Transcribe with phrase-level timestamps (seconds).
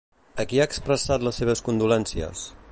[0.43, 2.47] A qui ha expressat les seves condolences?